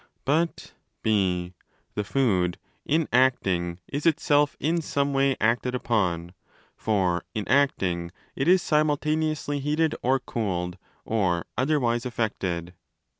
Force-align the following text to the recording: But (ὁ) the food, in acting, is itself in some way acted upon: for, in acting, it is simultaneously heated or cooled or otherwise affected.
But 0.25 0.73
(ὁ) 1.05 1.53
the 1.93 2.03
food, 2.03 2.57
in 2.87 3.07
acting, 3.13 3.77
is 3.87 4.07
itself 4.07 4.57
in 4.59 4.81
some 4.81 5.13
way 5.13 5.37
acted 5.39 5.75
upon: 5.75 6.33
for, 6.75 7.23
in 7.35 7.47
acting, 7.47 8.09
it 8.35 8.47
is 8.47 8.63
simultaneously 8.63 9.59
heated 9.59 9.93
or 10.01 10.19
cooled 10.19 10.79
or 11.05 11.45
otherwise 11.55 12.07
affected. 12.07 12.73